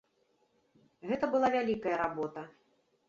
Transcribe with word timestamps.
Гэта 1.11 1.25
была 1.35 1.47
вялікая 1.57 1.95
работа. 2.03 2.41